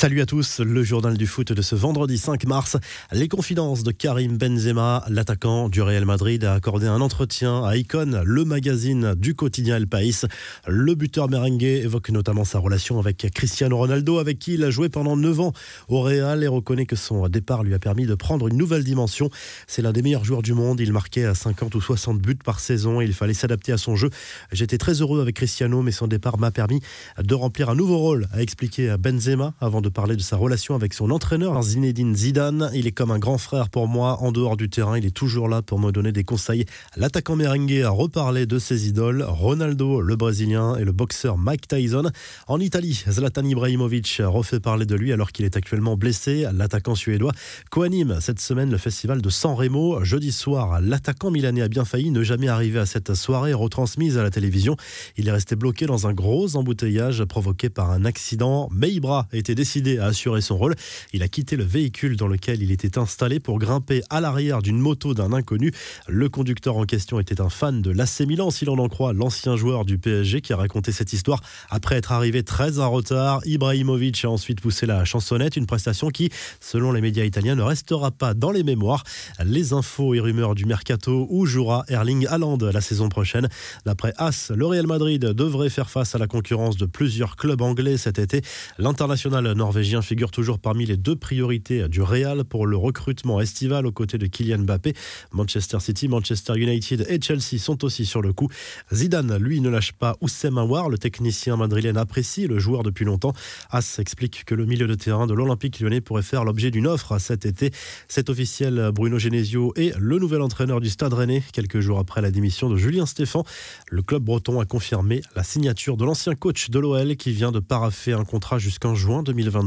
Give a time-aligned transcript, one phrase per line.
[0.00, 2.78] Salut à tous, le journal du foot de ce vendredi 5 mars.
[3.12, 8.22] Les confidences de Karim Benzema, l'attaquant du Real Madrid, a accordé un entretien à Icon,
[8.24, 10.22] le magazine du quotidien El País.
[10.66, 14.88] Le buteur merengue évoque notamment sa relation avec Cristiano Ronaldo, avec qui il a joué
[14.88, 15.52] pendant 9 ans
[15.88, 19.28] au Real et reconnaît que son départ lui a permis de prendre une nouvelle dimension.
[19.66, 22.60] C'est l'un des meilleurs joueurs du monde, il marquait à 50 ou 60 buts par
[22.60, 24.08] saison et il fallait s'adapter à son jeu.
[24.50, 26.80] J'étais très heureux avec Cristiano, mais son départ m'a permis
[27.22, 30.94] de remplir un nouveau rôle, a expliqué Benzema avant de parler de sa relation avec
[30.94, 32.70] son entraîneur Zinedine Zidane.
[32.74, 34.96] Il est comme un grand frère pour moi en dehors du terrain.
[34.96, 36.64] Il est toujours là pour me donner des conseils.
[36.96, 42.10] L'attaquant merengue a reparlé de ses idoles, Ronaldo, le Brésilien, et le boxeur Mike Tyson.
[42.46, 46.46] En Italie, Zlatan Ibrahimovic refait parler de lui alors qu'il est actuellement blessé.
[46.52, 47.32] L'attaquant suédois
[47.70, 50.04] coanime cette semaine le festival de San Remo.
[50.04, 54.22] Jeudi soir, l'attaquant milanais a bien failli ne jamais arriver à cette soirée retransmise à
[54.22, 54.76] la télévision.
[55.16, 58.68] Il est resté bloqué dans un gros embouteillage provoqué par un accident.
[58.72, 60.74] Mais Ibra était décidé à assurer son rôle.
[61.12, 64.78] Il a quitté le véhicule dans lequel il était installé pour grimper à l'arrière d'une
[64.78, 65.72] moto d'un inconnu.
[66.08, 69.56] Le conducteur en question était un fan de l'AC Milan, si l'on en croit l'ancien
[69.56, 73.40] joueur du PSG qui a raconté cette histoire après être arrivé très en retard.
[73.46, 78.10] Ibrahimovic a ensuite poussé la chansonnette, une prestation qui, selon les médias italiens, ne restera
[78.10, 79.04] pas dans les mémoires.
[79.44, 83.48] Les infos et rumeurs du mercato où jouera Erling Haaland la saison prochaine.
[83.86, 87.96] D'après As, le Real Madrid devrait faire face à la concurrence de plusieurs clubs anglais
[87.96, 88.42] cet été.
[88.78, 93.86] L'international nord norvégien figure toujours parmi les deux priorités du Real pour le recrutement estival
[93.86, 94.94] aux côtés de Kylian Mbappé.
[95.30, 98.48] Manchester City, Manchester United et Chelsea sont aussi sur le coup.
[98.92, 100.88] Zidane, lui, ne lâche pas Oussem Aouar.
[100.88, 103.32] Le technicien madrilène apprécie le joueur depuis longtemps.
[103.70, 107.20] As explique que le milieu de terrain de l'Olympique lyonnais pourrait faire l'objet d'une offre
[107.20, 107.70] cet été.
[108.08, 112.32] C'est officiel, Bruno Genesio est le nouvel entraîneur du Stade Rennais, quelques jours après la
[112.32, 113.44] démission de Julien Stéphan.
[113.88, 117.60] Le club breton a confirmé la signature de l'ancien coach de l'OL qui vient de
[117.60, 119.59] paraffer un contrat jusqu'en juin 2020.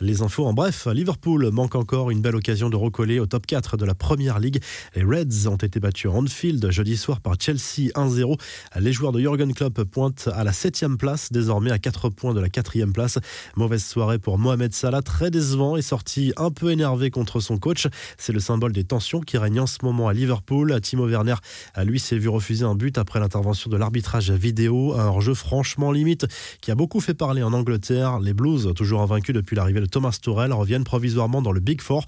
[0.00, 3.76] Les infos en bref, Liverpool manque encore une belle occasion de recoller au top 4
[3.76, 4.60] de la Première Ligue.
[4.94, 8.38] Les Reds ont été battus en Anfield jeudi soir par Chelsea 1-0.
[8.78, 12.40] Les joueurs de Jurgen Klopp pointent à la 7 place, désormais à 4 points de
[12.40, 13.18] la 4 place.
[13.56, 17.88] Mauvaise soirée pour Mohamed Salah, très décevant et sorti un peu énervé contre son coach.
[18.18, 20.80] C'est le symbole des tensions qui règnent en ce moment à Liverpool.
[20.80, 21.36] Timo Werner,
[21.84, 26.26] lui, s'est vu refuser un but après l'intervention de l'arbitrage vidéo, un jeu franchement limite
[26.60, 28.18] qui a beaucoup fait parler en Angleterre.
[28.20, 32.04] Les Blues, toujours invaincus depuis l'arrivée de Thomas Tourelle reviennent provisoirement dans le Big Four.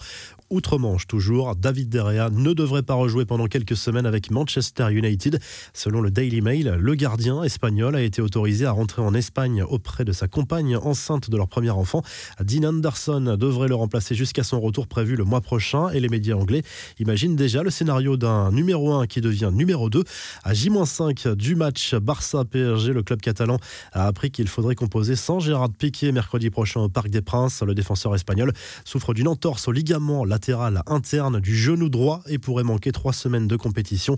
[0.49, 5.41] Outre-Manche toujours, David Derrea ne devrait pas rejouer pendant quelques semaines avec Manchester United.
[5.75, 10.05] Selon le Daily Mail, le gardien espagnol a été autorisé à rentrer en Espagne auprès
[10.05, 12.03] de sa compagne enceinte de leur premier enfant.
[12.41, 16.37] Dean Anderson devrait le remplacer jusqu'à son retour prévu le mois prochain et les médias
[16.37, 16.63] anglais
[17.01, 20.05] imaginent déjà le scénario d'un numéro 1 qui devient numéro 2.
[20.45, 23.59] À J-5 du match Barça-PSG, le club catalan
[23.93, 27.63] a appris qu'il faudrait composer sans Gérard Piqué mercredi prochain au Parc des Princes.
[27.63, 28.53] Le défenseur espagnol
[28.85, 33.49] souffre d'une entorse au ligament latéral interne du genou droit et pourrait manquer trois semaines
[33.49, 34.17] de compétition.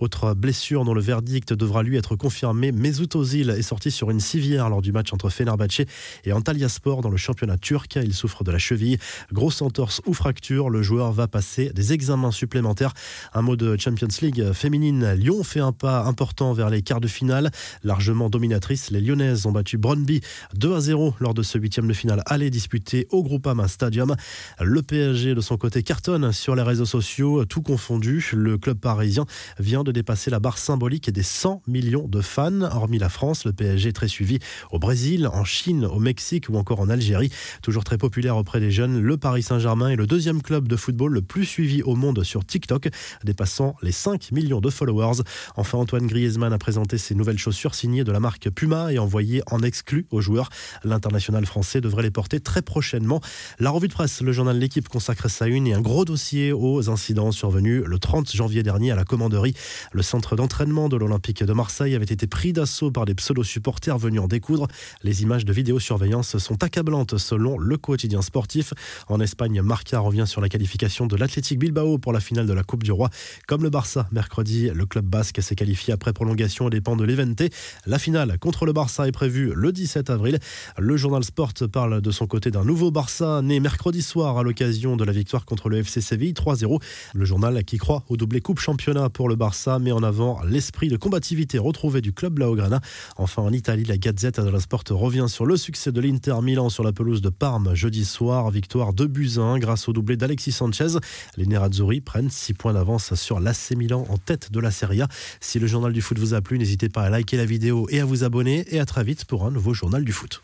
[0.00, 4.18] Autre blessure dont le verdict devra lui être confirmé, Mesut Ozil est sorti sur une
[4.18, 5.82] civière lors du match entre Fenerbahçe
[6.24, 8.00] et Antalya Sport dans le championnat turc.
[8.02, 8.98] Il souffre de la cheville.
[9.32, 12.92] Grosse entorse ou fracture, le joueur va passer des examens supplémentaires.
[13.32, 15.12] Un mot de Champions League féminine.
[15.12, 17.52] Lyon fait un pas important vers les quarts de finale.
[17.84, 20.20] Largement dominatrice, les Lyonnaises ont battu Brøndby
[20.54, 24.16] 2 à 0 lors de ce huitième de finale aller disputé au Groupama Stadium.
[24.60, 28.30] Le PSG de son côté cartonne sur les réseaux sociaux, tout confondu.
[28.32, 29.26] Le club parisien
[29.58, 32.62] vient de dépasser la barre symbolique des 100 millions de fans.
[32.62, 34.38] Hormis la France, le PSG est très suivi
[34.72, 37.30] au Brésil, en Chine, au Mexique ou encore en Algérie.
[37.62, 41.12] Toujours très populaire auprès des jeunes, le Paris Saint-Germain est le deuxième club de football
[41.12, 42.88] le plus suivi au monde sur TikTok,
[43.22, 45.22] dépassant les 5 millions de followers.
[45.56, 49.42] Enfin, Antoine Griezmann a présenté ses nouvelles chaussures signées de la marque Puma et envoyées
[49.50, 50.48] en exclu aux joueurs.
[50.84, 53.20] L'international français devrait les porter très prochainement.
[53.58, 56.88] La revue de presse, le journal L'équipe consacre sa une et un gros dossier aux
[56.88, 59.54] incidents survenus le 30 janvier dernier à la commanderie.
[59.92, 64.20] Le centre d'entraînement de l'Olympique de Marseille avait été pris d'assaut par des pseudo-supporters venus
[64.20, 64.68] en découdre.
[65.02, 68.72] Les images de vidéosurveillance sont accablantes selon le quotidien sportif.
[69.08, 72.62] En Espagne, Marca revient sur la qualification de l'Athletic Bilbao pour la finale de la
[72.62, 73.10] Coupe du Roi.
[73.46, 77.42] Comme le Barça, mercredi, le club basque s'est qualifié après prolongation aux dépens de l'Evente.
[77.86, 80.38] La finale contre le Barça est prévue le 17 avril.
[80.78, 84.96] Le journal Sport parle de son côté d'un nouveau Barça né mercredi soir à l'occasion
[84.96, 86.80] de la victoire contre le FC Séville 3-0.
[87.14, 90.88] Le journal qui croit au doublé Coupe Championnat pour le Barça met en avant l'esprit
[90.88, 92.80] de combativité retrouvé du club Blaugrana.
[93.16, 96.84] Enfin en Italie, la Gazette la Sport revient sur le succès de l'Inter Milan sur
[96.84, 98.50] la pelouse de Parme jeudi soir.
[98.50, 100.98] Victoire de buts 1 grâce au doublé d'Alexis Sanchez.
[101.36, 105.08] Les Nerazzurri prennent 6 points d'avance sur l'AC Milan en tête de la Serie A.
[105.40, 108.00] Si le journal du foot vous a plu, n'hésitez pas à liker la vidéo et
[108.00, 108.64] à vous abonner.
[108.68, 110.38] Et à très vite pour un nouveau journal du foot.